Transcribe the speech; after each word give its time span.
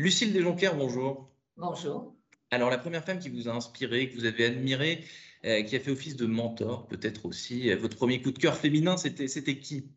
Lucille 0.00 0.32
Desjonquières, 0.32 0.76
bonjour. 0.76 1.28
Bonjour. 1.58 2.14
Alors, 2.50 2.70
la 2.70 2.78
première 2.78 3.04
femme 3.04 3.18
qui 3.18 3.28
vous 3.28 3.50
a 3.50 3.52
inspiré, 3.52 4.08
que 4.08 4.14
vous 4.14 4.24
avez 4.24 4.46
admirée, 4.46 5.04
euh, 5.44 5.62
qui 5.62 5.76
a 5.76 5.80
fait 5.80 5.90
office 5.90 6.16
de 6.16 6.24
mentor, 6.24 6.86
peut-être 6.86 7.26
aussi, 7.26 7.70
euh, 7.70 7.76
votre 7.76 7.96
premier 7.96 8.22
coup 8.22 8.30
de 8.30 8.38
cœur 8.38 8.56
féminin, 8.56 8.96
c'était, 8.96 9.58
qui? 9.58 9.90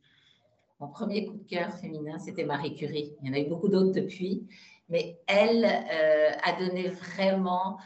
Mon 0.81 0.89
premier 0.89 1.25
coup 1.25 1.37
de 1.37 1.47
cœur 1.47 1.73
féminin, 1.75 2.19
c'était 2.19 2.43
Marie 2.43 2.75
Curie. 2.75 3.15
Il 3.21 3.29
y 3.29 3.31
en 3.31 3.33
a 3.33 3.39
eu 3.39 3.47
beaucoup 3.47 3.69
d'autres 3.69 3.93
depuis, 3.93 4.45
mais 4.89 5.21
elle 5.25 5.63
euh, 5.63 6.31
a 6.43 6.59
donné 6.59 6.89
vraiment, 6.89 7.77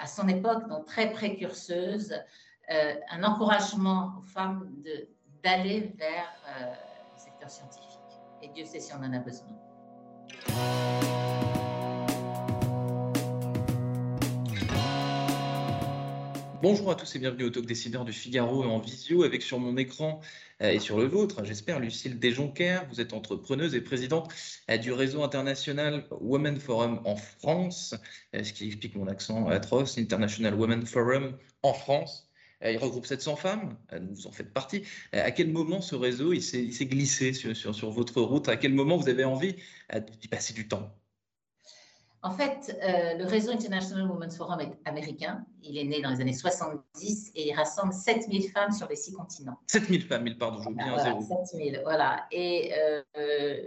à 0.00 0.06
son 0.08 0.26
époque, 0.28 0.68
donc 0.68 0.86
très 0.86 1.12
précurseuse, 1.12 2.14
un 2.68 3.22
encouragement 3.22 4.14
aux 4.18 4.22
femmes 4.22 4.68
d'aller 5.44 5.92
vers 5.96 6.32
le 7.14 7.18
secteur 7.20 7.48
scientifique. 7.48 8.00
Et 8.42 8.48
Dieu 8.48 8.64
sait 8.64 8.80
si 8.80 8.92
on 8.92 9.04
en 9.04 9.12
a 9.12 9.20
besoin. 9.20 9.46
Bonjour 16.62 16.92
à 16.92 16.94
tous 16.94 17.16
et 17.16 17.18
bienvenue 17.18 17.42
au 17.42 17.50
Talk 17.50 17.66
Décideur 17.66 18.04
du 18.04 18.12
Figaro 18.12 18.62
en 18.62 18.78
visio 18.78 19.24
avec 19.24 19.42
sur 19.42 19.58
mon 19.58 19.76
écran 19.76 20.20
euh, 20.62 20.70
et 20.70 20.78
sur 20.78 20.96
le 20.96 21.06
vôtre, 21.06 21.44
j'espère, 21.44 21.80
Lucille 21.80 22.20
Desjonquers. 22.20 22.86
Vous 22.88 23.00
êtes 23.00 23.14
entrepreneuse 23.14 23.74
et 23.74 23.80
présidente 23.80 24.32
euh, 24.70 24.76
du 24.78 24.92
réseau 24.92 25.24
international 25.24 26.06
Women 26.20 26.60
Forum 26.60 27.00
en 27.04 27.16
France, 27.16 27.96
euh, 28.36 28.44
ce 28.44 28.52
qui 28.52 28.68
explique 28.68 28.94
mon 28.94 29.08
accent 29.08 29.48
atroce, 29.48 29.98
International 29.98 30.54
Women 30.54 30.86
Forum 30.86 31.36
en 31.64 31.74
France. 31.74 32.30
Il 32.64 32.78
regroupe 32.78 33.06
700 33.06 33.34
femmes, 33.34 33.76
vous 34.12 34.28
en 34.28 34.30
faites 34.30 34.52
partie. 34.52 34.84
À 35.10 35.32
quel 35.32 35.50
moment 35.50 35.80
ce 35.80 35.96
réseau 35.96 36.32
il 36.32 36.42
s'est 36.44 36.86
glissé 36.86 37.32
sur, 37.32 37.56
sur, 37.56 37.90
votre 37.90 38.22
route? 38.22 38.48
À 38.48 38.56
quel 38.56 38.72
moment 38.72 38.96
vous 38.96 39.08
avez 39.08 39.24
envie 39.24 39.56
d'y 40.20 40.28
passer 40.28 40.54
du 40.54 40.68
temps? 40.68 40.94
En 42.24 42.30
fait, 42.30 42.78
euh, 42.82 43.18
le 43.18 43.24
réseau 43.24 43.50
International 43.50 44.08
Women's 44.08 44.36
Forum 44.36 44.60
est 44.60 44.78
américain. 44.84 45.44
Il 45.64 45.76
est 45.76 45.84
né 45.84 46.00
dans 46.00 46.10
les 46.10 46.20
années 46.20 46.32
70 46.32 47.32
et 47.34 47.48
il 47.48 47.54
rassemble 47.54 47.92
7000 47.92 48.48
femmes 48.50 48.70
sur 48.70 48.88
les 48.88 48.94
six 48.94 49.12
continents. 49.12 49.58
7000 49.66 50.06
femmes, 50.06 50.36
pardon, 50.38 50.62
je 50.62 50.70
voilà, 50.70 51.02
zéro. 51.02 51.20
7000, 51.20 51.80
voilà. 51.82 52.26
Et 52.30 52.72
euh, 52.76 53.64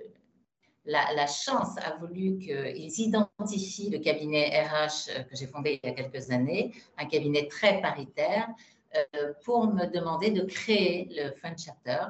la, 0.86 1.28
chance 1.28 1.78
a 1.80 1.98
voulu 1.98 2.38
qu'ils 2.38 3.02
identifient 3.02 3.90
le 3.90 4.00
cabinet 4.00 4.62
RH 4.62 5.10
euh, 5.10 5.24
que 5.24 5.36
j'ai 5.36 5.48
fondé 5.48 5.82
il 5.84 5.90
y 5.90 5.92
a 5.92 5.94
quelques 5.96 6.32
années, 6.32 6.74
un 6.98 7.06
cabinet 7.06 7.48
très 7.48 7.82
paritaire, 7.82 8.48
pour 9.44 9.68
me 9.68 9.88
demander 9.88 10.30
de 10.30 10.46
créer 10.46 11.10
le 11.12 11.36
French 11.36 11.66
Chapter. 11.66 12.06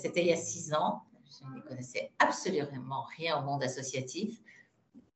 C'était 0.00 0.22
il 0.22 0.28
y 0.28 0.32
a 0.32 0.36
six 0.36 0.72
ans. 0.72 1.02
Je 1.28 1.46
ne 1.54 1.60
connaissais 1.60 2.10
absolument 2.18 3.04
rien 3.18 3.38
au 3.38 3.42
monde 3.42 3.62
associatif. 3.62 4.40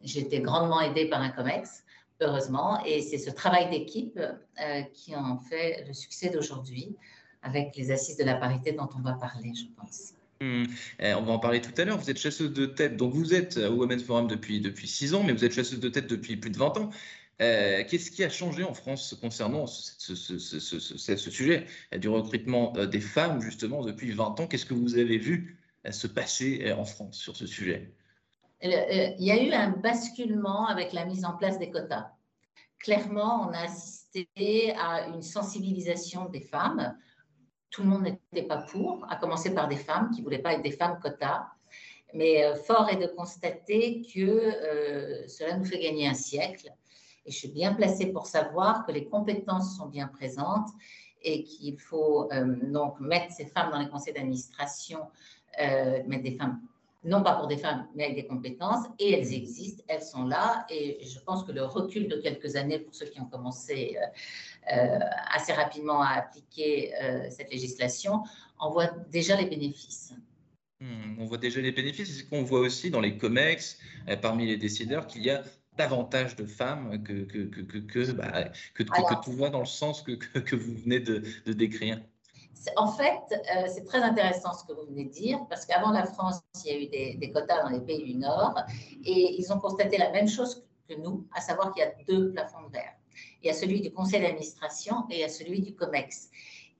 Été 0.05 0.41
grandement 0.41 0.81
aidée 0.81 1.09
par 1.09 1.23
un 1.23 1.31
COMEX, 1.31 1.83
heureusement, 2.21 2.85
et 2.85 3.01
c'est 3.01 3.19
ce 3.19 3.31
travail 3.31 3.71
d'équipe 3.71 4.19
euh, 4.19 4.83
qui 4.93 5.17
en 5.17 5.39
fait 5.39 5.85
le 5.87 5.95
succès 5.95 6.29
d'aujourd'hui 6.29 6.95
avec 7.43 7.75
les 7.77 7.91
assises 7.91 8.17
de 8.17 8.25
la 8.25 8.35
parité 8.35 8.73
dont 8.73 8.89
on 8.97 9.01
va 9.01 9.15
parler, 9.15 9.53
je 9.55 9.65
pense. 9.77 10.13
Hmm. 10.41 10.65
Eh, 10.99 11.15
on 11.15 11.23
va 11.23 11.33
en 11.33 11.39
parler 11.39 11.61
tout 11.61 11.73
à 11.79 11.85
l'heure. 11.85 11.99
Vous 11.99 12.11
êtes 12.11 12.19
chasseuse 12.19 12.53
de 12.53 12.67
tête. 12.67 12.97
Donc, 12.97 13.13
vous 13.13 13.35
êtes 13.35 13.57
au 13.57 13.75
Women's 13.75 14.03
Forum 14.03 14.27
depuis, 14.27 14.61
depuis 14.61 14.89
6 14.89 15.15
ans, 15.15 15.23
mais 15.23 15.33
vous 15.33 15.45
êtes 15.45 15.53
chasseuse 15.53 15.81
de 15.81 15.89
tête 15.89 16.07
depuis 16.07 16.37
plus 16.37 16.51
de 16.51 16.59
20 16.59 16.77
ans. 16.79 16.91
Euh, 17.43 17.83
qu'est-ce 17.89 18.11
qui 18.11 18.25
a 18.25 18.31
changé 18.31 18.63
en 18.63 18.75
France 18.75 19.17
concernant 19.21 19.67
ce, 19.67 20.15
sujet 21.17 21.67
du 21.99 22.09
recrutement 22.09 22.73
euh, 22.77 22.87
des 22.87 23.01
femmes, 23.01 23.41
justement, 23.41 23.83
depuis 23.83 24.13
20 24.13 24.41
ans? 24.41 24.47
Qu'est-ce 24.47 24.67
que 24.67 24.75
vous 24.75 24.97
avez 24.97 25.19
vu 25.19 25.59
se 25.91 26.07
passer 26.07 26.73
en 26.73 26.85
France 26.85 27.19
sur 27.19 27.37
ce 27.37 27.47
sujet? 27.47 27.93
euh, 27.93 28.04
il 28.63 29.25
y 29.25 29.31
a 29.31 29.43
eu 29.43 29.53
un 29.53 29.71
basculement 29.71 30.67
avec 30.67 30.93
la 30.93 31.05
mise 31.05 31.25
en 31.25 31.37
place 31.37 31.59
des 31.59 31.71
quotas. 31.71 32.11
Clairement, 32.79 33.49
on 33.49 33.53
a 33.53 33.65
assisté 33.65 34.75
à 34.79 35.07
une 35.09 35.23
sensibilisation 35.23 36.27
des 36.27 36.41
femmes. 36.41 36.97
Tout 37.71 37.83
le 37.83 37.89
monde 37.89 38.03
n'était 38.05 38.47
pas 38.47 38.59
pour, 38.59 39.07
à 39.11 39.17
commencer 39.17 39.55
par 39.55 39.69
des 39.69 39.77
femmes 39.77 40.11
qui 40.11 40.21
ne 40.21 40.25
voulaient 40.25 40.39
pas 40.39 40.55
être 40.55 40.63
des 40.63 40.71
femmes 40.71 40.99
quotas. 41.01 41.47
Mais 42.13 42.45
euh, 42.45 42.55
fort 42.55 42.89
est 42.89 42.97
de 42.97 43.07
constater 43.07 44.03
que 44.03 44.21
euh, 44.21 45.27
cela 45.27 45.57
nous 45.57 45.65
fait 45.65 45.81
gagner 45.81 46.07
un 46.07 46.15
siècle. 46.15 46.71
Et 47.27 47.33
je 47.33 47.37
suis 47.37 47.49
bien 47.49 47.75
placée 47.75 48.13
pour 48.13 48.27
savoir 48.27 48.87
que 48.87 48.93
les 48.93 49.09
compétences 49.09 49.77
sont 49.77 49.87
bien 49.87 50.09
présentes 50.09 50.69
et 51.23 51.43
qu'il 51.43 51.81
faut 51.81 52.29
donc 52.65 53.01
mettre 53.01 53.33
ces 53.33 53.47
femmes 53.47 53.71
dans 53.71 53.79
les 53.79 53.89
conseils 53.89 54.13
d'administration, 54.13 55.09
mettre 55.57 56.23
des 56.23 56.37
femmes 56.37 56.61
non 57.05 57.23
pas 57.23 57.35
pour 57.35 57.47
des 57.47 57.59
femmes, 57.59 57.87
mais 57.95 58.05
avec 58.05 58.17
des 58.17 58.27
compétences, 58.27 58.87
et 58.99 59.13
elles 59.13 59.33
existent, 59.33 59.83
elles 59.89 60.03
sont 60.03 60.25
là, 60.25 60.67
et 60.71 61.05
je 61.05 61.19
pense 61.21 61.45
que 61.45 61.53
le 61.53 61.65
recul 61.65 62.09
de 62.09 62.17
quelques 62.17 62.57
années 62.57 62.79
pour 62.79 62.95
ceux 62.95 63.07
qui 63.07 63.21
ont 63.21 63.27
commencé 63.27 63.97
euh, 63.99 64.75
euh, 64.75 64.99
assez 65.33 65.53
rapidement 65.53 66.03
à 66.03 66.15
appliquer 66.15 66.95
euh, 67.03 67.29
cette 67.31 67.53
législation 67.53 68.23
en 68.59 68.71
voit 68.71 68.89
déjà 69.11 69.37
les 69.37 69.47
bénéfices. 69.47 70.15
Hmm, 70.81 71.19
on 71.19 71.27
voit 71.27 71.39
déjà 71.39 71.61
les 71.61 71.73
bénéfices, 71.73 72.17
c'est 72.17 72.29
qu'on 72.29 72.43
voit 72.43 72.61
aussi 72.61 72.91
dans 72.91 73.01
les 73.01 73.19
COMEX, 73.19 73.79
parmi 74.23 74.47
les 74.47 74.57
décideurs, 74.57 75.07
qu'il 75.07 75.23
y 75.23 75.31
a 75.31 75.43
davantage 75.77 76.37
de 76.37 76.47
femmes 76.47 77.03
que, 77.03 77.25
que, 77.25 77.45
que, 77.45 77.61
que, 77.61 77.79
que, 77.79 78.13
bah, 78.13 78.51
que, 78.75 78.83
tout 79.25 79.33
va 79.33 79.51
dans 79.51 79.61
le 79.61 79.67
sens 79.67 80.03
que, 80.03 80.13
que, 80.13 80.57
vous 80.57 80.75
venez 80.75 81.01
de, 81.01 81.23
de 81.45 81.53
décrire. 81.53 82.01
En 82.77 82.89
fait, 82.89 83.23
euh, 83.33 83.69
c'est 83.69 83.85
très 83.85 84.03
intéressant 84.03 84.53
ce 84.53 84.65
que 84.65 84.73
vous 84.73 84.87
venez 84.87 85.05
de 85.05 85.11
dire, 85.11 85.41
parce 85.49 85.67
qu'avant 85.67 85.91
la 85.91 86.05
France, 86.05 86.41
il 86.65 86.73
y 86.73 86.75
a 86.75 86.79
eu 86.79 87.17
des, 87.19 87.31
quotas 87.31 87.63
dans 87.63 87.69
les 87.69 87.81
pays 87.81 88.05
du 88.05 88.15
Nord, 88.15 88.55
et 89.05 89.37
ils 89.39 89.53
ont 89.53 89.59
constaté 89.59 89.99
la 89.99 90.11
même 90.11 90.29
chose 90.29 90.65
que 90.89 90.95
nous, 90.95 91.27
à 91.35 91.41
savoir 91.41 91.73
qu'il 91.73 91.83
y 91.83 91.87
a 91.87 91.93
deux 92.07 92.33
plafonds 92.33 92.63
de 92.67 92.73
verre. 92.73 92.95
Il 93.43 93.47
y 93.47 93.51
a 93.51 93.55
celui 93.55 93.81
du 93.81 93.93
conseil 93.93 94.21
d'administration 94.21 95.07
et 95.11 95.15
il 95.15 95.21
y 95.21 95.25
a 95.25 95.29
celui 95.29 95.61
du 95.61 95.75
COMEX. 95.75 96.31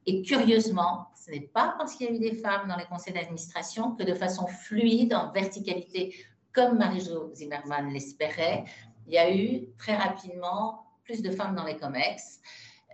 Et 0.07 0.23
curieusement, 0.23 1.07
ce 1.15 1.31
n'est 1.31 1.41
pas 1.41 1.75
parce 1.79 1.95
qu'il 1.95 2.07
y 2.07 2.11
a 2.11 2.13
eu 2.13 2.19
des 2.19 2.35
femmes 2.37 2.69
dans 2.69 2.77
les 2.77 2.85
conseils 2.85 3.15
d'administration 3.15 3.93
que 3.93 4.03
de 4.03 4.15
façon 4.15 4.47
fluide, 4.47 5.15
en 5.15 5.31
verticalité, 5.33 6.15
comme 6.53 6.79
Marie-Jo 6.79 7.33
Zimmermann 7.35 7.93
l'espérait, 7.93 8.65
il 9.07 9.15
y 9.15 9.19
a 9.19 9.35
eu 9.35 9.67
très 9.79 9.97
rapidement 9.97 10.87
plus 11.05 11.23
de 11.23 11.31
femmes 11.31 11.55
dans 11.55 11.65
les 11.65 11.77
COMEX. 11.77 12.41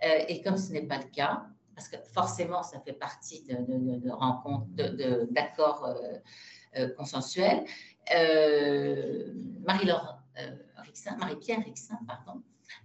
Euh, 0.03 0.25
et 0.27 0.41
comme 0.41 0.57
ce 0.57 0.71
n'est 0.71 0.87
pas 0.87 0.97
le 0.97 1.09
cas, 1.09 1.45
parce 1.81 1.89
que 1.89 2.09
forcément, 2.11 2.61
ça 2.61 2.79
fait 2.79 2.93
partie 2.93 3.43
de, 3.43 4.11
rencontres, 4.11 4.67
d'accords 5.31 5.85
euh, 5.85 6.17
euh, 6.77 6.89
consensuels. 6.95 7.65
Euh, 8.15 9.33
Marie-Laure 9.65 10.19
Marie-Pierre 11.17 11.63
Rixin, 11.63 11.99
pardon, 12.07 12.41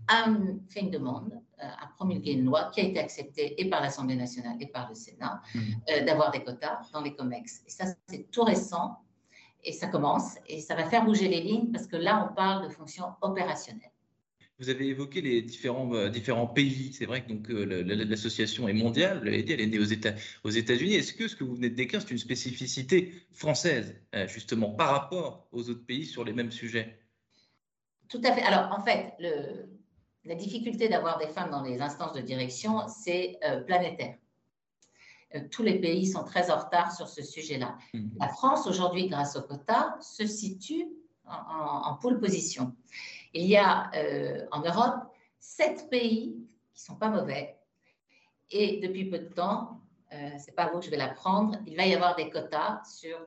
a 0.09 0.27
fait 0.69 0.81
une 0.81 0.91
demande, 0.91 1.41
a 1.59 1.87
promulgué 1.97 2.33
une 2.33 2.45
loi 2.45 2.71
qui 2.73 2.81
a 2.81 2.85
été 2.85 2.99
acceptée 2.99 3.61
et 3.61 3.69
par 3.69 3.81
l'Assemblée 3.83 4.17
nationale 4.17 4.57
et 4.61 4.67
par 4.67 4.89
le 4.89 4.95
Sénat, 4.95 5.43
mmh. 5.55 6.05
d'avoir 6.05 6.31
des 6.31 6.43
quotas 6.43 6.81
dans 6.93 7.03
les 7.03 7.15
COMEX. 7.15 7.63
Et 7.67 7.71
ça, 7.71 7.85
c'est 8.09 8.31
tout 8.31 8.43
récent 8.43 8.99
et 9.65 9.73
ça 9.73 9.89
commence 9.89 10.37
et 10.47 10.61
ça 10.61 10.75
va 10.75 10.85
faire 10.85 11.05
bouger 11.05 11.29
les 11.29 11.41
lignes 11.41 11.73
parce 11.73 11.87
que 11.87 11.97
là, 11.97 12.29
on 12.31 12.35
parle 12.35 12.69
de 12.69 12.73
fonctions 12.73 13.07
opérationnelles. 13.21 13.91
Vous 14.59 14.71
avez 14.71 14.87
évoqué 14.89 15.21
les 15.21 15.43
différents, 15.43 15.93
euh, 15.95 16.09
différents 16.09 16.47
pays. 16.47 16.95
C'est 16.95 17.05
vrai 17.05 17.23
que 17.23 17.29
donc 17.29 17.51
euh, 17.51 17.83
l'association 17.85 18.69
est 18.69 18.73
mondiale, 18.73 19.19
vous 19.19 19.25
l'avez 19.25 19.43
dit, 19.43 19.53
elle 19.53 19.61
est 19.61 19.67
née 19.67 19.79
aux, 19.79 19.85
États, 19.85 20.15
aux 20.45 20.51
États-Unis. 20.51 20.95
Est-ce 20.95 21.13
que 21.13 21.29
ce 21.29 21.37
que 21.37 21.45
vous 21.45 21.57
venez 21.57 21.69
de 21.69 21.75
décrire, 21.75 22.01
c'est 22.01 22.11
une 22.11 22.19
spécificité 22.19 23.13
française, 23.33 23.95
euh, 24.15 24.27
justement, 24.27 24.71
par 24.71 24.91
rapport 24.91 25.47
aux 25.53 25.69
autres 25.69 25.85
pays 25.85 26.07
sur 26.07 26.25
les 26.25 26.33
mêmes 26.33 26.51
sujets? 26.51 26.99
Tout 28.09 28.21
à 28.25 28.33
fait. 28.33 28.43
Alors, 28.43 28.73
en 28.73 28.83
fait, 28.83 29.13
le, 29.19 29.69
la 30.25 30.35
difficulté 30.35 30.89
d'avoir 30.89 31.19
des 31.19 31.29
femmes 31.29 31.51
dans 31.51 31.63
les 31.63 31.83
instances 31.83 32.15
de 32.15 32.23
direction, 32.23 32.89
c'est 32.89 33.39
planétaire. 33.67 34.15
tous 35.51 35.65
les 35.65 35.81
pays 35.81 36.07
sont 36.07 36.25
très 36.25 36.51
en 36.51 36.59
retard 36.59 36.97
sur 36.97 37.09
ce 37.09 37.23
sujet-là. 37.23 37.77
Mmh. 37.93 38.09
La 38.21 38.29
France, 38.29 38.67
aujourd'hui, 38.67 39.09
grâce 39.09 39.37
au 39.37 39.43
quota, 39.43 39.99
se 40.01 40.25
situe 40.25 40.87
en, 41.27 41.91
en 41.91 41.95
pole 41.97 42.21
position. 42.21 42.75
Il 43.37 43.47
y 43.47 43.57
a 43.57 43.91
euh, 43.95 44.47
en 44.51 44.61
Europe 44.61 45.13
sept 45.39 45.91
pays 45.91 46.37
qui 46.73 46.83
sont 46.83 46.97
pas 46.97 47.11
mauvais. 47.11 47.59
Et 48.51 48.81
depuis 48.81 49.11
peu 49.11 49.19
de 49.19 49.29
temps, 49.29 49.83
euh, 50.13 50.39
ce 50.39 50.47
n'est 50.47 50.55
pas 50.55 50.71
vous 50.71 50.79
que 50.79 50.87
je 50.87 50.91
vais 50.91 50.97
l'apprendre, 50.97 51.59
il 51.67 51.77
va 51.77 51.85
y 51.85 51.95
avoir 51.95 52.17
des 52.17 52.31
quotas 52.31 52.83
sur 52.85 53.19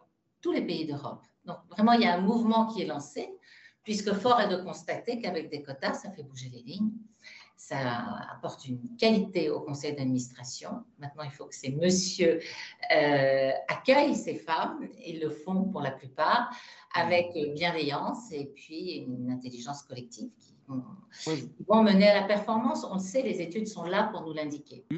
tous 0.42 0.52
les 0.52 0.66
pays 0.66 0.88
d'Europe. 0.88 1.22
Donc 1.46 1.58
vraiment, 1.70 1.92
il 1.92 2.02
y 2.02 2.06
a 2.06 2.16
un 2.16 2.22
mouvement 2.22 2.66
qui 2.68 2.82
est 2.82 2.86
lancé, 2.86 3.30
puisque 3.90 4.14
fort 4.14 4.40
est 4.40 4.50
de 4.50 4.58
constater 4.58 5.20
qu'avec 5.20 5.50
des 5.50 5.64
quotas, 5.64 5.94
ça 5.94 6.12
fait 6.12 6.22
bouger 6.22 6.48
les 6.50 6.62
lignes, 6.62 6.92
ça 7.58 8.20
apporte 8.32 8.68
une 8.68 8.96
qualité 8.98 9.50
au 9.50 9.62
conseil 9.62 9.96
d'administration. 9.96 10.84
Maintenant, 11.00 11.24
il 11.24 11.32
faut 11.32 11.46
que 11.46 11.56
ces 11.56 11.72
messieurs 11.72 12.40
euh, 12.96 13.52
accueillent 13.68 14.16
ces 14.16 14.36
femmes, 14.36 14.88
ils 15.04 15.20
le 15.20 15.32
font 15.32 15.64
pour 15.64 15.82
la 15.82 15.90
plupart, 15.90 16.56
avec 16.94 17.36
bienveillance 17.56 18.32
et 18.32 18.52
puis 18.54 18.98
une 19.08 19.32
intelligence 19.32 19.82
collective 19.82 20.30
qui 20.38 20.54
vont, 21.68 21.82
mener 21.82 22.10
à 22.10 22.22
la 22.22 22.28
performance. 22.28 22.84
On 22.84 22.94
le 22.94 23.00
sait, 23.00 23.24
les 23.24 23.42
études 23.42 23.68
sont 23.68 23.86
là 23.86 24.04
pour 24.12 24.22
nous 24.22 24.34
l'indiquer. 24.34 24.86
Mmh. 24.92 24.98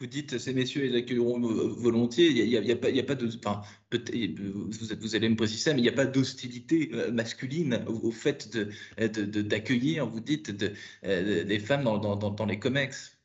Vous 0.00 0.06
dites 0.06 0.38
ces 0.38 0.54
messieurs 0.54 0.86
ils 0.86 0.96
accueilleront 0.96 1.38
volontiers. 1.38 2.30
Il 2.30 2.48
n'y 2.48 2.72
a, 3.00 3.04
pas 3.04 3.14
de. 3.14 3.28
Enfin, 3.36 3.62
vous, 3.92 4.70
vous, 5.00 5.14
allez 5.14 5.28
me 5.28 5.36
préciser, 5.36 5.72
mais 5.72 5.80
il 5.80 5.82
n'y 5.82 5.88
a 5.88 5.92
pas 5.92 6.06
d'hostilité 6.06 6.90
masculine 7.12 7.84
au, 7.86 8.10
fait 8.10 8.56
d'accueillir, 8.96 10.06
de, 10.06 10.12
vous 10.12 10.20
dites, 10.20 10.50
des 10.50 11.58
femmes 11.58 11.84
dans, 11.84 12.46
les 12.46 12.58
COMEX. 12.58 13.18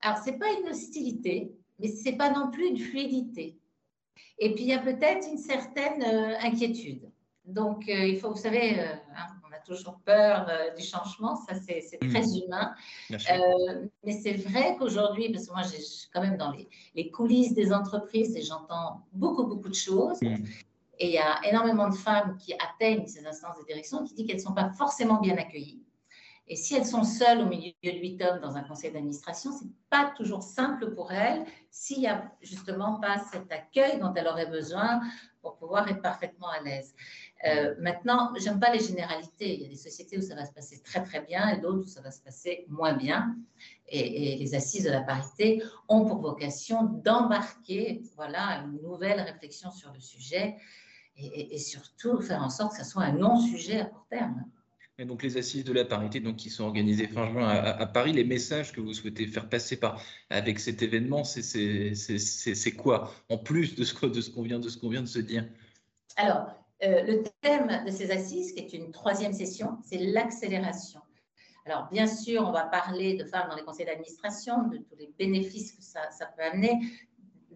Alors, 0.00 0.18
ce 0.18 0.30
n'est 0.30 0.38
pas 0.38 0.52
une 0.60 0.68
hostilité, 0.68 1.52
mais 1.78 1.88
ce 1.88 2.04
n'est 2.04 2.16
pas 2.16 2.32
non 2.32 2.50
plus 2.50 2.68
une 2.68 2.78
fluidité. 2.78 3.58
Et 4.38 4.54
puis, 4.54 4.64
il 4.64 4.70
y 4.70 4.74
a 4.74 4.78
peut-être 4.78 5.26
une 5.30 5.38
certaine 5.38 6.02
inquiétude. 6.40 7.12
Donc, 7.44 7.88
euh, 7.88 8.06
il 8.06 8.18
faut, 8.18 8.30
vous 8.30 8.40
savez, 8.40 8.78
euh, 8.78 8.94
hein, 9.16 9.26
toujours 9.64 10.00
peur 10.04 10.46
euh, 10.48 10.74
du 10.74 10.84
changement, 10.84 11.36
ça 11.36 11.54
c'est 11.54 11.98
très 11.98 12.22
mm. 12.22 12.44
humain. 12.44 12.74
mais 14.04 14.12
c'est 14.12 14.34
vrai 14.34 14.76
qu'aujourd'hui, 14.78 15.30
parce 15.32 15.46
que 15.46 15.52
moi, 15.52 15.62
je 15.62 15.80
suis 15.80 16.08
quand 16.12 16.20
même 16.20 16.36
dans 16.36 16.52
les, 16.94 17.10
coulisses 17.10 17.54
des 17.54 17.72
entreprises 17.72 18.36
et 18.36 18.42
j'entends 18.42 19.06
beaucoup, 19.12 19.44
beaucoup 19.44 19.68
de 19.68 19.74
choses. 19.74 20.20
Mm. 20.22 20.44
Et 20.98 21.06
il 21.06 21.12
y 21.12 21.18
a 21.18 21.40
énormément 21.48 21.88
de 21.88 21.94
femmes 21.94 22.36
qui 22.38 22.54
atteignent 22.54 23.06
ces 23.06 23.26
instances 23.26 23.58
de 23.58 23.64
direction 23.64 24.04
qui 24.04 24.14
disent 24.14 24.26
qu'elles 24.26 24.36
ne 24.36 24.42
sont 24.42 24.54
pas 24.54 24.70
forcément 24.70 25.20
bien 25.20 25.36
accueillies. 25.36 25.82
Et 26.48 26.56
si 26.56 26.74
elles 26.74 26.86
sont 26.86 27.04
seules 27.04 27.40
au 27.40 27.46
milieu 27.46 27.72
de 27.82 27.90
huit 27.90 28.20
hommes 28.22 28.40
dans 28.40 28.56
un 28.56 28.62
conseil 28.62 28.92
d'administration, 28.92 29.56
ce 29.56 29.64
n'est 29.64 29.70
pas 29.88 30.12
toujours 30.16 30.42
simple 30.42 30.92
pour 30.94 31.12
elles 31.12 31.44
s'il 31.70 32.00
n'y 32.00 32.08
a 32.08 32.30
justement 32.42 33.00
pas 33.00 33.18
cet 33.32 33.50
accueil 33.52 34.00
dont 34.00 34.12
elles 34.14 34.26
auraient 34.26 34.50
besoin 34.50 35.00
pour 35.40 35.56
pouvoir 35.56 35.88
être 35.88 36.02
parfaitement 36.02 36.48
à 36.48 36.60
l'aise. 36.60 36.94
Euh, 37.44 37.74
maintenant, 37.80 38.32
j'aime 38.38 38.60
pas 38.60 38.72
les 38.72 38.80
généralités. 38.80 39.54
Il 39.54 39.62
y 39.62 39.66
a 39.66 39.68
des 39.68 39.76
sociétés 39.76 40.16
où 40.18 40.22
ça 40.22 40.34
va 40.34 40.46
se 40.46 40.52
passer 40.52 40.80
très 40.82 41.02
très 41.02 41.20
bien 41.20 41.48
et 41.48 41.60
d'autres 41.60 41.84
où 41.84 41.88
ça 41.88 42.00
va 42.00 42.10
se 42.10 42.20
passer 42.20 42.64
moins 42.68 42.94
bien. 42.94 43.36
Et, 43.88 44.36
les 44.36 44.54
assises 44.54 44.84
de 44.84 44.90
la 44.90 45.02
parité 45.02 45.62
ont 45.88 46.04
pour 46.04 46.18
vocation 46.20 46.84
d'embarquer 46.84 48.02
voilà, 48.16 48.64
une 48.64 48.80
nouvelle 48.82 49.20
réflexion 49.20 49.70
sur 49.70 49.92
le 49.92 50.00
sujet 50.00 50.56
et, 51.16 51.58
surtout 51.58 52.20
faire 52.20 52.42
en 52.42 52.50
sorte 52.50 52.72
que 52.72 52.82
ce 52.82 52.90
soit 52.90 53.02
un 53.02 53.12
non-sujet 53.12 53.80
à 53.80 53.84
court 53.84 54.06
terme. 54.08 54.44
Donc 54.98 55.22
les 55.22 55.36
assises 55.36 55.64
de 55.64 55.72
la 55.72 55.84
parité 55.84 56.20
donc, 56.20 56.36
qui 56.36 56.50
sont 56.50 56.64
organisées 56.64 57.08
fin 57.08 57.28
juin 57.30 57.48
à, 57.48 57.86
Paris, 57.86 58.12
les 58.12 58.24
messages 58.24 58.72
que 58.72 58.80
vous 58.80 58.92
souhaitez 58.92 59.26
faire 59.26 59.48
passer 59.48 59.80
avec 60.30 60.58
cet 60.60 60.82
événement, 60.82 61.24
c'est 61.24 62.76
quoi 62.76 63.12
en 63.28 63.38
plus 63.38 63.74
de 63.74 63.84
ce, 63.84 63.94
qu'on 63.94 64.42
vient, 64.42 64.60
qu 64.60 64.90
vient 64.90 65.02
de 65.02 65.06
se 65.06 65.18
dire? 65.18 65.48
Alors, 66.16 66.46
euh, 66.84 67.02
le 67.04 67.22
thème 67.40 67.84
de 67.86 67.90
ces 67.90 68.10
assises, 68.10 68.52
qui 68.52 68.60
est 68.60 68.72
une 68.74 68.90
troisième 68.90 69.32
session, 69.32 69.78
c'est 69.82 69.98
l'accélération. 69.98 71.00
Alors, 71.64 71.88
bien 71.90 72.08
sûr, 72.08 72.42
on 72.42 72.50
va 72.50 72.64
parler 72.64 73.14
de 73.14 73.24
femmes 73.24 73.48
dans 73.48 73.56
les 73.56 73.62
conseils 73.62 73.86
d'administration, 73.86 74.68
de 74.68 74.78
tous 74.78 74.96
les 74.98 75.14
bénéfices 75.16 75.72
que 75.72 75.82
ça, 75.82 76.26
peut 76.36 76.42
amener, 76.42 76.80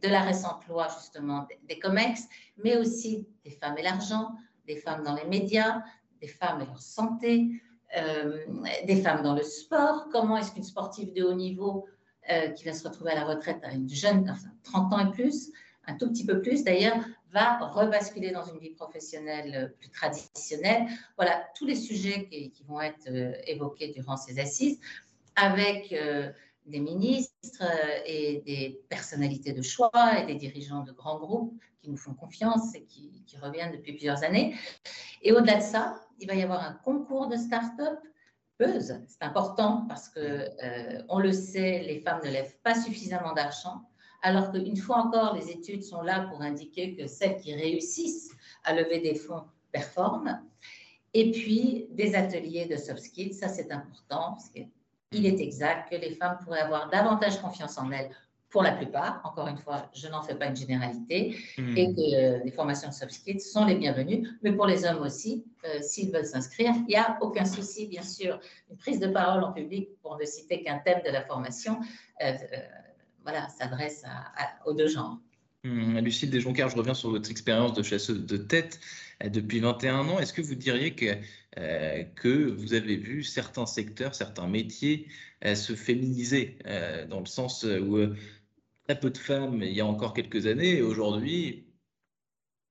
de 0.00 0.08
la 0.08 0.20
récente 0.20 0.66
loi, 0.68 0.86
justement, 1.00 1.46
des, 1.68 1.78
COMEX, 1.78 2.28
mais 2.58 2.76
aussi 2.76 3.26
des 3.44 3.50
femmes 3.50 3.76
et 3.78 3.82
l'argent, 3.82 4.30
des 4.66 4.76
femmes 4.76 5.02
dans 5.02 5.14
les 5.14 5.24
médias, 5.24 5.82
des 6.26 6.32
femmes 6.32 6.61
et 6.61 6.67
leur 6.67 6.81
santé, 6.81 7.49
euh, 7.96 8.44
des 8.84 9.00
femmes 9.00 9.23
dans 9.23 9.34
le 9.34 9.43
sport. 9.43 10.08
Comment 10.11 10.37
est-ce 10.37 10.52
qu'une 10.52 10.64
sportive 10.64 11.12
de 11.12 11.23
haut 11.23 11.34
niveau 11.34 11.87
euh, 12.31 12.49
qui 12.50 12.64
va 12.64 12.73
se 12.73 12.87
retrouver 12.87 13.12
à 13.12 13.14
la 13.14 13.25
retraite 13.25 13.61
à 13.62 13.73
une 13.73 13.88
jeune, 13.88 14.28
enfin, 14.28 14.49
30 14.64 14.93
ans 14.93 15.08
et 15.08 15.12
plus, 15.12 15.52
un 15.87 15.96
tout 15.96 16.08
petit 16.11 16.26
peu 16.26 16.43
plus 16.43 16.64
d'ailleurs, 16.64 16.99
va 17.31 17.58
rebasculer 17.58 18.32
dans 18.32 18.44
une 18.44 18.58
vie 18.58 18.70
professionnelle 18.70 19.55
euh, 19.55 19.69
plus 19.78 19.90
traditionnelle? 19.90 20.87
Voilà 21.17 21.46
tous 21.56 21.67
les 21.67 21.76
sujets 21.76 22.28
qui, 22.28 22.64
vont 22.67 22.81
être 22.81 23.08
évoqués 23.46 23.93
durant 23.93 24.17
ces 24.17 24.40
assises 24.40 24.81
avec 25.37 25.94
des 26.64 26.81
ministres 26.81 27.62
et 28.06 28.43
des 28.46 28.81
personnalités 28.88 29.52
de 29.52 29.61
choix 29.61 30.19
et 30.19 30.25
des 30.25 30.34
dirigeants 30.34 30.82
de 30.82 30.93
grands 30.93 31.19
groupes 31.19 31.55
qui 31.87 31.90
nous 31.90 31.96
font 31.96 32.14
confiance 32.14 32.75
et 32.75 32.84
qui, 32.84 33.12
reviennent 33.40 33.73
depuis 33.73 33.93
plusieurs 33.93 34.25
années. 34.25 34.55
Et 35.22 35.32
au-delà 35.32 35.56
de 35.56 35.62
ça, 35.62 36.00
il 36.18 36.26
va 36.26 36.34
y 36.34 36.42
avoir 36.42 36.62
un 36.62 36.74
concours 36.84 37.28
de 37.28 37.36
start-up. 37.36 37.98
C'est 38.58 39.22
important 39.22 39.84
parce 39.88 40.08
que, 40.08 40.48
on 41.08 41.18
le 41.18 41.32
sait, 41.32 41.82
les 41.82 42.00
femmes 42.00 42.20
ne 42.24 42.30
lèvent 42.30 42.58
pas 42.62 42.74
suffisamment 42.74 43.34
d'argent 43.34 43.82
alors 44.22 44.50
qu'une 44.50 44.76
fois 44.76 44.96
encore, 44.96 45.34
les 45.34 45.50
études 45.50 45.84
sont 45.84 46.02
là 46.02 46.26
pour 46.28 46.42
indiquer 46.42 46.96
que 46.96 47.06
celles 47.06 47.36
qui 47.36 47.54
réussissent 47.54 48.32
à 48.64 48.74
lever 48.74 49.00
des 49.00 49.14
fonds 49.14 49.44
performent. 49.70 50.42
Et 51.14 51.30
puis, 51.30 51.86
des 51.90 52.14
ateliers 52.14 52.66
de 52.66 52.76
soft 52.76 52.98
skills, 52.98 53.34
ça 53.34 53.48
c'est 53.48 53.70
important, 53.70 54.32
parce 54.32 54.48
qu'il 54.48 55.26
est 55.26 55.40
exact 55.40 55.90
que 55.90 55.96
les 55.96 56.14
femmes 56.14 56.38
pourraient 56.42 56.60
avoir 56.60 56.90
davantage 56.90 57.40
confiance 57.40 57.78
en 57.78 57.90
elles 57.92 58.10
pour 58.50 58.62
la 58.62 58.72
plupart, 58.72 59.20
encore 59.25 59.48
une 59.48 59.58
fois, 59.58 59.90
je 59.94 60.08
n'en 60.08 60.22
fais 60.22 60.34
pas 60.34 60.46
une 60.46 60.56
généralité, 60.56 61.37
hmm. 61.58 61.76
et 61.76 61.94
que 61.94 62.00
euh, 62.00 62.44
les 62.44 62.50
formations 62.50 62.88
de 62.88 62.94
soft 62.94 63.12
skills 63.12 63.40
sont 63.40 63.64
les 63.64 63.75
bienvenues, 63.75 64.28
mais 64.43 64.52
pour 64.52 64.66
les 64.66 64.84
hommes 64.84 65.02
aussi, 65.02 65.44
euh, 65.64 65.81
s'ils 65.82 66.12
veulent 66.12 66.26
s'inscrire, 66.26 66.72
il 66.75 66.87
n'y 66.87 66.96
a 66.96 67.19
aucun 67.20 67.44
souci, 67.44 67.87
bien 67.87 68.02
sûr. 68.02 68.38
Une 68.70 68.76
prise 68.76 69.00
de 69.00 69.08
parole 69.08 69.43
en 69.43 69.52
public, 69.52 69.90
pour 70.00 70.16
ne 70.16 70.25
citer 70.25 70.62
qu'un 70.62 70.78
thème 70.78 71.02
de 71.04 71.10
la 71.10 71.22
formation, 71.22 71.81
euh, 72.22 72.32
voilà, 73.22 73.48
s'adresse 73.48 74.04
aux 74.64 74.72
deux 74.72 74.87
genres. 74.87 75.19
Hum, 75.66 75.98
Lucille 75.98 76.30
Desjoncar, 76.30 76.68
je 76.68 76.76
reviens 76.76 76.94
sur 76.94 77.10
votre 77.10 77.30
expérience 77.30 77.72
de 77.74 77.82
chasseuse 77.82 78.24
de 78.24 78.36
tête 78.36 78.80
euh, 79.22 79.28
depuis 79.28 79.58
21 79.60 80.08
ans. 80.08 80.18
Est-ce 80.20 80.32
que 80.32 80.42
vous 80.42 80.54
diriez 80.54 80.94
que, 80.94 81.16
euh, 81.58 82.04
que 82.14 82.50
vous 82.50 82.74
avez 82.74 82.96
vu 82.96 83.24
certains 83.24 83.66
secteurs, 83.66 84.14
certains 84.14 84.46
métiers 84.46 85.08
euh, 85.44 85.54
se 85.54 85.74
féminiser, 85.74 86.58
dans 87.08 87.20
le 87.20 87.26
sens 87.26 87.64
où 87.64 87.98
très 88.84 88.98
peu 89.00 89.10
de 89.10 89.18
femmes 89.18 89.62
il 89.62 89.72
y 89.72 89.80
a 89.80 89.86
encore 89.86 90.14
quelques 90.14 90.46
années, 90.46 90.82
aujourd'hui, 90.82 91.66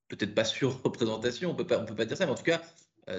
peut-être 0.07 0.36
pas 0.36 0.45
sur 0.45 0.81
représentation, 0.83 1.50
on 1.50 1.53
ne 1.53 1.57
peut 1.57 1.95
pas 1.95 2.06
dire 2.06 2.18
ça, 2.18 2.25
mais 2.25 2.31
en 2.31 2.36
tout 2.36 2.44
cas, 2.44 2.62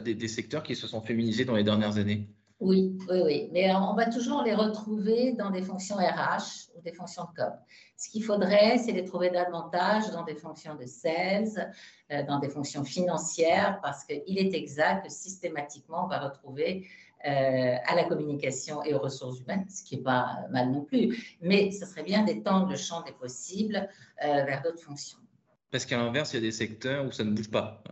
des 0.00 0.28
secteurs 0.28 0.62
qui 0.62 0.76
se 0.76 0.86
sont 0.86 1.00
féminisés 1.02 1.44
dans 1.44 1.56
les 1.56 1.64
dernières 1.64 1.98
années? 1.98 2.28
Oui, 2.58 2.96
oui, 3.10 3.20
oui. 3.22 3.48
Mais 3.52 3.74
on 3.74 3.94
va 3.94 4.06
toujours 4.06 4.42
les 4.42 4.54
retrouver 4.54 5.32
dans 5.32 5.50
des 5.50 5.60
fonctions 5.60 5.96
RH 5.96 6.70
ou 6.74 6.80
des 6.80 6.92
fonctions 6.92 7.24
de 7.24 7.42
com. 7.42 7.52
Ce 7.98 8.08
qu'il 8.08 8.24
faudrait, 8.24 8.78
c'est 8.78 8.92
les 8.92 9.04
trouver 9.04 9.30
davantage 9.30 10.10
dans 10.10 10.24
des 10.24 10.34
fonctions 10.34 10.74
de 10.74 10.86
sales, 10.86 11.72
euh, 12.10 12.22
dans 12.24 12.38
des 12.38 12.48
fonctions 12.48 12.84
financières, 12.84 13.78
parce 13.82 14.04
qu'il 14.04 14.38
est 14.38 14.54
exact 14.54 15.04
que 15.04 15.12
systématiquement, 15.12 16.04
on 16.04 16.08
va 16.08 16.20
retrouver 16.20 16.86
euh, 17.26 17.76
à 17.86 17.94
la 17.94 18.04
communication 18.04 18.82
et 18.84 18.94
aux 18.94 19.00
ressources 19.00 19.40
humaines, 19.40 19.66
ce 19.68 19.82
qui 19.82 19.96
n'est 19.96 20.02
pas 20.02 20.46
mal 20.50 20.70
non 20.70 20.82
plus. 20.82 21.36
Mais 21.42 21.70
ce 21.72 21.84
serait 21.84 22.04
bien 22.04 22.24
d'étendre 22.24 22.68
le 22.70 22.76
champ 22.76 23.02
des 23.02 23.12
possibles 23.12 23.86
euh, 24.24 24.44
vers 24.44 24.62
d'autres 24.62 24.82
fonctions. 24.82 25.18
Parce 25.70 25.84
qu'à 25.84 25.98
l'inverse, 25.98 26.32
il 26.32 26.36
y 26.36 26.38
a 26.38 26.42
des 26.42 26.52
secteurs 26.52 27.04
où 27.04 27.12
ça 27.12 27.24
ne 27.24 27.32
bouge 27.32 27.50
pas. 27.50 27.82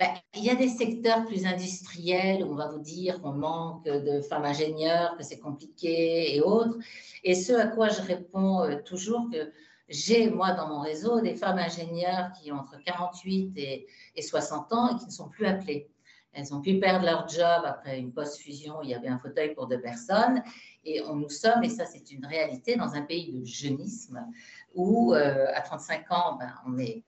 Ben, 0.00 0.14
il 0.34 0.42
y 0.44 0.48
a 0.48 0.54
des 0.54 0.68
secteurs 0.68 1.26
plus 1.26 1.44
industriels 1.44 2.42
où 2.42 2.52
on 2.52 2.54
va 2.54 2.68
vous 2.68 2.78
dire 2.78 3.20
qu'on 3.20 3.34
manque 3.34 3.84
de 3.84 4.22
femmes 4.22 4.46
ingénieurs, 4.46 5.14
que 5.18 5.22
c'est 5.22 5.38
compliqué 5.38 6.34
et 6.34 6.40
autres. 6.40 6.78
Et 7.22 7.34
ce 7.34 7.52
à 7.52 7.66
quoi 7.66 7.90
je 7.90 8.00
réponds 8.00 8.62
euh, 8.62 8.76
toujours 8.82 9.28
que 9.30 9.52
j'ai, 9.90 10.30
moi, 10.30 10.52
dans 10.52 10.68
mon 10.68 10.80
réseau, 10.80 11.20
des 11.20 11.34
femmes 11.34 11.58
ingénieures 11.58 12.32
qui 12.32 12.50
ont 12.50 12.60
entre 12.60 12.82
48 12.82 13.52
et, 13.58 13.86
60 14.22 14.72
ans 14.72 14.96
et 14.96 14.98
qui 14.98 15.04
ne 15.04 15.10
sont 15.10 15.28
plus 15.28 15.44
appelées. 15.44 15.90
Elles 16.32 16.54
ont 16.54 16.62
pu 16.62 16.80
perdre 16.80 17.04
leur 17.04 17.28
job 17.28 17.62
après 17.66 17.98
une 17.98 18.12
post-fusion 18.14 18.78
où 18.78 18.82
il 18.82 18.90
y 18.90 18.94
avait 18.94 19.08
un 19.08 19.18
fauteuil 19.18 19.54
pour 19.54 19.66
deux 19.66 19.82
personnes. 19.82 20.42
Et 20.82 21.02
on, 21.02 21.16
nous 21.16 21.28
sommes, 21.28 21.62
et 21.62 21.68
ça 21.68 21.84
c'est 21.84 22.10
une 22.10 22.24
réalité, 22.24 22.76
dans 22.76 22.94
un 22.94 23.02
pays 23.02 23.32
de 23.32 23.44
jeunisme 23.44 24.26
où 24.74 25.12
euh, 25.12 25.46
à 25.54 25.60
35 25.60 26.10
ans, 26.10 26.36
ben, 26.38 26.54
on 26.66 26.70
n'est 26.70 27.04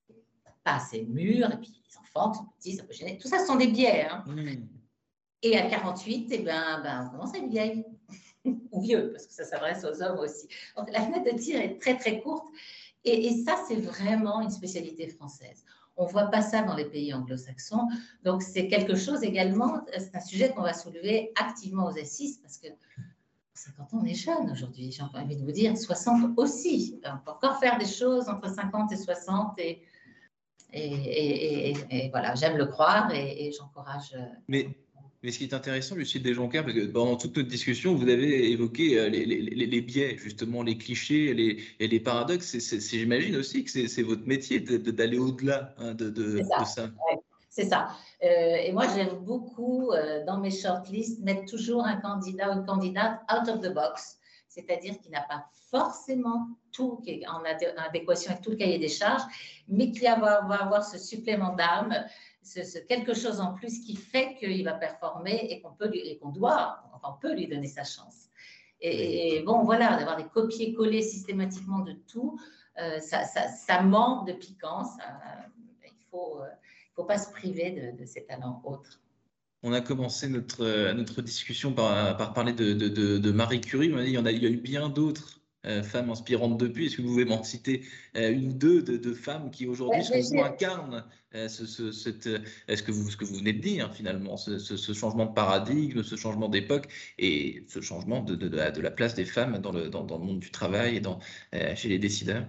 pas 0.64 0.76
assez 0.76 1.04
mûr, 1.04 1.50
et 1.50 1.56
puis 1.56 1.72
enfants 2.14 2.46
petits, 2.58 2.76
ça 2.76 2.84
peut 2.84 2.92
gêner. 2.92 3.18
Tout 3.18 3.28
ça, 3.28 3.38
ce 3.38 3.46
sont 3.46 3.56
des 3.56 3.68
biais. 3.68 4.06
Hein. 4.08 4.24
Hmm. 4.26 4.66
Et 5.42 5.58
à 5.58 5.68
48, 5.68 6.28
eh 6.30 6.38
ben, 6.38 6.80
ben, 6.82 7.06
on 7.06 7.10
commence 7.10 7.34
à 7.34 7.38
être 7.38 7.48
vieille 7.48 7.84
ou 8.44 8.80
vieux, 8.80 9.10
parce 9.12 9.26
que 9.26 9.32
ça 9.32 9.44
s'adresse 9.44 9.84
aux 9.84 10.02
hommes 10.02 10.18
aussi. 10.18 10.46
Donc 10.76 10.90
la 10.90 11.00
fenêtre 11.00 11.32
de 11.32 11.38
tir 11.38 11.60
est 11.60 11.80
très 11.80 11.96
très 11.96 12.20
courte. 12.20 12.46
Et, 13.04 13.26
et 13.26 13.44
ça, 13.44 13.56
c'est 13.66 13.80
vraiment 13.80 14.40
une 14.40 14.50
spécialité 14.50 15.08
française. 15.08 15.64
On 15.96 16.06
ne 16.06 16.10
voit 16.10 16.26
pas 16.26 16.40
ça 16.40 16.62
dans 16.62 16.76
les 16.76 16.84
pays 16.84 17.12
anglo-saxons. 17.12 17.88
Donc 18.22 18.42
c'est 18.42 18.68
quelque 18.68 18.94
chose 18.94 19.22
également, 19.24 19.84
c'est 19.98 20.14
un 20.14 20.20
sujet 20.20 20.52
qu'on 20.52 20.62
va 20.62 20.72
soulever 20.72 21.32
activement 21.34 21.86
aux 21.86 21.98
assises, 21.98 22.38
parce 22.38 22.58
que 22.58 22.68
50 23.54 23.94
ans, 23.94 24.00
on 24.02 24.04
est 24.04 24.14
jeune 24.14 24.50
aujourd'hui. 24.50 24.90
J'ai 24.92 25.02
envie 25.02 25.36
de 25.36 25.44
vous 25.44 25.52
dire, 25.52 25.76
60 25.76 26.38
aussi. 26.38 27.00
On 27.04 27.18
peut 27.18 27.30
encore 27.32 27.58
faire 27.58 27.78
des 27.78 27.86
choses 27.86 28.28
entre 28.28 28.48
50 28.48 28.92
et 28.92 28.96
60 28.96 29.58
et 29.58 29.82
et, 30.72 32.08
voilà, 32.10 32.34
j'aime 32.34 32.56
le 32.56 32.66
croire 32.66 33.12
et, 33.14 33.52
j'encourage. 33.56 34.14
Euh, 34.14 34.24
mais, 34.48 34.68
mais 35.22 35.30
ce 35.30 35.38
qui 35.38 35.44
est 35.44 35.54
intéressant, 35.54 35.94
Lucille 35.94 36.22
Desjoncar, 36.22 36.64
parce 36.64 36.74
que 36.74 36.86
pendant 36.86 37.16
toute 37.16 37.36
notre 37.36 37.48
discussion, 37.48 37.94
vous 37.94 38.08
avez 38.08 38.50
évoqué 38.50 38.98
euh, 38.98 39.08
les, 39.08 39.24
les, 39.24 39.80
biais, 39.80 40.16
justement, 40.18 40.62
les 40.62 40.76
clichés 40.76 41.34
les, 41.34 41.62
et 41.78 41.88
les 41.88 42.00
paradoxes. 42.00 42.56
J'imagine 42.90 43.36
aussi 43.36 43.64
que 43.64 43.86
c'est 43.86 44.02
votre 44.02 44.26
métier 44.26 44.60
d'aller 44.60 45.18
au-delà 45.18 45.74
hein, 45.78 45.94
de, 45.94 46.10
de, 46.10 46.42
ça. 46.64 46.90
C'est 47.50 47.66
ça. 47.66 47.88
Euh, 48.24 48.56
et 48.64 48.72
moi, 48.72 48.86
j'aime 48.94 49.18
beaucoup, 49.20 49.92
dans 50.26 50.40
mes 50.40 50.50
shortlists, 50.50 51.22
mettre 51.22 51.44
toujours 51.44 51.84
un 51.84 51.96
candidat 51.96 52.50
ou 52.50 52.60
une 52.60 52.66
candidate 52.66 53.20
out 53.30 53.48
of 53.48 53.60
the 53.60 53.72
box 53.72 54.18
c'est-à-dire 54.52 54.98
qui 55.00 55.08
n'a 55.08 55.22
pas 55.22 55.46
forcément 55.70 56.48
tout 56.72 56.96
qui 57.02 57.10
est 57.10 57.26
en 57.26 57.42
adéquation 57.44 58.30
avec 58.30 58.42
tout 58.42 58.50
le 58.50 58.56
cahier 58.56 58.78
des 58.78 58.88
charges, 58.88 59.22
mais 59.66 59.90
qui 59.90 60.00
va 60.00 60.44
avoir 60.44 60.84
ce 60.84 60.98
supplément 60.98 61.54
d'âme, 61.54 61.94
ce, 62.42 62.78
quelque 62.80 63.14
chose 63.14 63.40
en 63.40 63.54
plus 63.54 63.80
qui 63.80 63.96
fait 63.96 64.36
qu'il 64.36 64.62
va 64.64 64.74
performer 64.74 65.46
et 65.50 65.62
qu'on 65.62 65.72
peut 65.72 65.90
et 65.94 66.18
qu'on 66.18 66.28
doit, 66.28 66.82
enfin, 66.92 67.14
on 67.16 67.20
peut 67.20 67.34
lui 67.34 67.48
donner 67.48 67.66
sa 67.66 67.84
chance. 67.84 68.28
Et, 68.84 69.42
bon, 69.46 69.62
voilà, 69.62 69.96
d'avoir 69.96 70.16
des 70.16 70.24
copier-coller 70.24 71.02
systématiquement 71.02 71.78
de 71.78 71.92
tout, 71.92 72.38
euh, 72.78 72.98
ça, 72.98 73.24
ça, 73.24 73.82
manque 73.82 74.26
de 74.26 74.32
piquance. 74.32 74.90
il 75.84 75.86
ne 75.86 76.04
faut, 76.10 76.42
euh, 76.42 76.48
faut, 76.94 77.04
pas 77.04 77.16
se 77.16 77.30
priver 77.30 77.70
de, 77.70 77.96
de 77.96 78.04
ces 78.04 78.24
talents 78.24 78.60
autres. 78.64 79.00
On 79.62 79.72
a 79.72 79.80
commencé 79.80 80.28
notre, 80.28 80.92
notre 80.92 81.22
discussion 81.22 81.72
par, 81.72 82.16
par 82.16 82.32
parler 82.34 82.52
de, 82.52 82.72
de, 82.72 82.88
de, 83.18 83.30
Marie 83.30 83.60
Curie. 83.60 83.92
Il 83.96 84.08
y, 84.08 84.18
en 84.18 84.26
a, 84.26 84.32
il 84.32 84.42
y 84.42 84.46
a 84.46 84.50
eu 84.50 84.56
bien 84.56 84.88
d'autres 84.88 85.42
euh, 85.64 85.84
femmes 85.84 86.10
inspirantes 86.10 86.58
depuis. 86.58 86.86
Est-ce 86.86 86.96
que 86.96 87.02
vous 87.02 87.08
pouvez 87.08 87.24
m'en 87.24 87.44
citer 87.44 87.84
euh, 88.16 88.32
une 88.32 88.48
ou 88.48 88.52
deux 88.52 88.82
de, 88.82 89.14
femmes 89.14 89.52
qui 89.52 89.68
aujourd'hui 89.68 90.02
incarnent 90.40 91.04
euh, 91.36 91.46
ce, 91.48 91.92
cette, 91.92 92.24
ce, 92.24 92.82
que 92.82 92.90
vous, 92.90 93.08
ce 93.08 93.16
que 93.16 93.24
vous 93.24 93.36
venez 93.36 93.52
de 93.52 93.60
dire 93.60 93.94
finalement, 93.94 94.36
ce, 94.36 94.58
changement 94.92 95.26
de 95.26 95.32
paradigme, 95.32 96.02
ce 96.02 96.16
changement 96.16 96.48
d'époque 96.48 96.88
et 97.18 97.64
ce 97.68 97.80
changement 97.80 98.22
de, 98.22 98.34
de, 98.34 98.80
la 98.80 98.90
place 98.90 99.14
des 99.14 99.24
femmes 99.24 99.58
dans 99.58 99.70
le, 99.70 99.88
dans, 99.88 100.02
dans 100.02 100.18
le 100.18 100.24
monde 100.24 100.40
du 100.40 100.50
travail 100.50 100.96
et 100.96 101.00
dans, 101.00 101.20
chez 101.76 101.88
les 101.88 102.00
décideurs? 102.00 102.44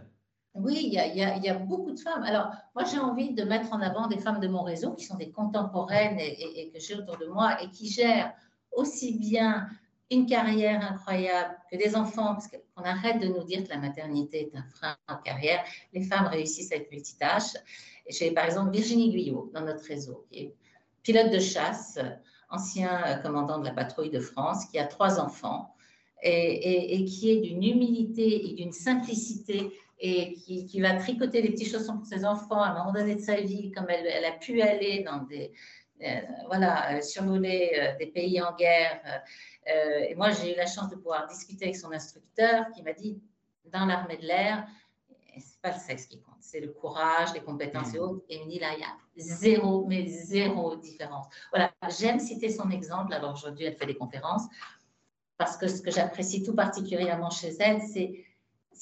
Oui, 0.55 0.81
il 0.83 0.93
y, 0.93 1.49
a, 1.49 1.53
beaucoup 1.55 1.91
de 1.91 1.99
femmes. 1.99 2.21
Alors, 2.23 2.51
moi, 2.75 2.83
j'ai 2.85 2.99
envie 2.99 3.33
de 3.33 3.43
mettre 3.43 3.73
en 3.73 3.81
avant 3.81 4.07
des 4.07 4.19
femmes 4.19 4.39
de 4.39 4.47
mon 4.47 4.61
réseau 4.61 4.91
qui 4.91 5.03
sont 5.03 5.15
des 5.15 5.31
contemporaines 5.31 6.19
et, 6.19 6.69
que 6.71 6.79
j'ai 6.79 6.93
autour 6.93 7.17
de 7.17 7.25
moi 7.25 7.59
et 7.63 7.69
qui 7.69 7.89
gèrent 7.89 8.33
aussi 8.71 9.17
bien 9.17 9.67
une 10.11 10.27
carrière 10.27 10.91
incroyable 10.91 11.57
que 11.71 11.77
des 11.77 11.95
enfants, 11.95 12.33
parce 12.33 12.47
qu'on 12.47 12.83
arrête 12.83 13.19
de 13.19 13.27
nous 13.29 13.43
dire 13.43 13.63
que 13.63 13.69
la 13.69 13.79
maternité 13.79 14.41
est 14.41 14.55
un 14.55 14.63
frein 14.63 14.95
en 15.07 15.17
carrière. 15.17 15.63
Les 15.91 16.03
femmes 16.03 16.27
réussissent 16.27 16.71
avec 16.71 16.91
multitâches. 16.91 17.55
J'ai 18.07 18.29
par 18.29 18.45
exemple 18.45 18.71
Virginie 18.71 19.09
Guyot 19.09 19.49
dans 19.55 19.61
notre 19.61 19.83
réseau, 19.85 20.27
qui 20.29 20.39
est 20.39 20.55
pilote 21.01 21.31
de 21.31 21.39
chasse, 21.39 21.97
ancien 22.51 23.19
commandant 23.23 23.57
de 23.57 23.65
la 23.65 23.73
patrouille 23.73 24.11
de 24.11 24.19
France, 24.19 24.65
qui 24.65 24.77
a 24.77 24.85
trois 24.85 25.19
enfants 25.19 25.73
et, 26.21 26.95
et 26.95 27.05
qui 27.05 27.31
est 27.31 27.41
d'une 27.41 27.63
humilité 27.63 28.49
et 28.49 28.53
d'une 28.53 28.71
simplicité 28.71 29.71
et 30.05 30.33
qui, 30.33 30.81
va 30.81 30.95
tricoter 30.95 31.41
des 31.41 31.51
petits 31.51 31.65
chaussons 31.65 31.97
pour 31.97 32.05
ses 32.05 32.25
enfants 32.25 32.61
à 32.61 32.67
un 32.67 32.77
moment 32.77 32.91
donné 32.91 33.15
de 33.15 33.21
sa 33.21 33.35
vie, 33.35 33.71
comme 33.71 33.89
elle, 33.89 34.05
elle 34.05 34.25
a 34.25 34.33
pu 34.33 34.61
aller 34.61 35.01
dans 35.01 35.19
des, 35.19 35.53
euh, 36.01 36.21
voilà, 36.47 36.97
euh, 36.97 37.01
survoler 37.01 37.71
euh, 37.79 37.97
des 37.97 38.07
pays 38.07 38.41
en 38.41 38.53
guerre. 38.53 39.01
et 39.65 40.13
moi, 40.15 40.31
j'ai 40.31 40.53
eu 40.53 40.57
la 40.57 40.65
chance 40.65 40.89
de 40.89 40.95
pouvoir 40.97 41.25
discuter 41.27 41.65
avec 41.65 41.77
son 41.77 41.93
instructeur 41.93 42.69
qui 42.75 42.83
m'a 42.83 42.91
dit, 42.91 43.17
dans 43.71 43.85
l'armée 43.85 44.17
de 44.17 44.25
l'air, 44.25 44.67
c'est 45.39 45.61
pas 45.61 45.71
le 45.71 45.79
sexe 45.79 46.05
qui 46.05 46.19
compte, 46.19 46.35
c'est 46.41 46.59
le 46.59 46.67
courage, 46.67 47.33
les 47.33 47.39
compétences 47.39 47.93
et 47.93 47.97
mmh. 47.97 48.01
autres. 48.01 48.25
Et 48.27 48.35
il 48.35 48.45
me 48.45 48.49
dit 48.49 48.59
là, 48.59 48.73
il 48.73 48.81
y 48.81 48.83
a 48.83 48.93
zéro, 49.15 49.85
mais 49.87 50.05
zéro 50.05 50.75
différence. 50.75 51.27
Voilà, 51.49 51.71
j'aime 51.97 52.19
citer 52.19 52.49
son 52.49 52.69
exemple. 52.71 53.13
Alors 53.13 53.33
aujourd'hui, 53.33 53.65
elle 53.65 53.75
fait 53.75 53.85
des 53.85 53.95
conférences 53.95 54.43
parce 55.37 55.55
que 55.55 55.67
ce 55.67 55.81
que 55.81 55.91
j'apprécie 55.91 56.43
tout 56.43 56.53
particulièrement 56.53 57.29
chez 57.29 57.55
elle, 57.59 57.81
c'est 57.81 58.22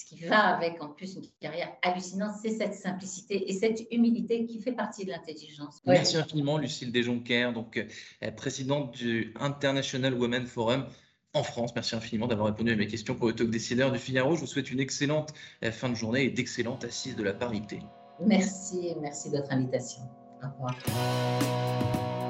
ce 0.01 0.05
qui 0.05 0.25
va 0.25 0.55
avec 0.55 0.81
en 0.81 0.89
plus 0.89 1.15
une 1.15 1.25
carrière 1.39 1.72
hallucinante, 1.81 2.36
c'est 2.41 2.50
cette 2.50 2.74
simplicité 2.74 3.50
et 3.50 3.53
cette 3.53 3.81
humilité 3.91 4.46
qui 4.46 4.62
fait 4.62 4.72
partie 4.72 5.05
de 5.05 5.12
l'intelligence. 5.12 5.81
Merci 5.86 6.17
infiniment, 6.17 6.58
Lucille 6.58 6.91
Desjonquer, 6.91 7.51
donc 7.53 7.77
euh, 7.77 8.31
présidente 8.31 8.96
du 8.96 9.34
International 9.39 10.13
Women 10.13 10.46
Forum 10.46 10.86
en 11.34 11.43
France. 11.43 11.72
Merci 11.75 11.96
infiniment 11.96 12.27
d'avoir 12.27 12.48
répondu 12.48 12.72
à 12.72 12.75
mes 12.75 12.88
questions 12.88 13.15
pour 13.15 13.27
le 13.27 13.34
talk 13.34 13.50
décideur 13.50 13.91
du 13.91 14.00
Figaro. 14.00 14.36
Je 14.36 14.41
vous 14.41 14.48
souhaite 14.48 14.72
une 14.72 14.79
excellente 14.79 15.34
euh, 15.63 15.72
fin 15.72 15.89
de 15.89 15.96
journée 15.96 16.24
et 16.24 16.29
d'excellentes 16.29 16.84
assises 16.84 17.15
de 17.15 17.24
la 17.24 17.34
parité. 17.34 17.79
Merci, 18.25 18.96
merci 19.01 19.29
de 19.29 19.38
votre 19.38 19.51
invitation. 19.51 20.01
Au 20.43 20.48
revoir. 20.48 22.21